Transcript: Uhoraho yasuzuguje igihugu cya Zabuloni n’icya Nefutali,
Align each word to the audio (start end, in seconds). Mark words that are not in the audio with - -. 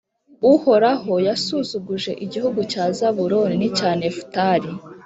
Uhoraho 0.53 1.13
yasuzuguje 1.27 2.11
igihugu 2.25 2.59
cya 2.71 2.85
Zabuloni 2.97 3.53
n’icya 3.59 3.91
Nefutali, 3.99 4.69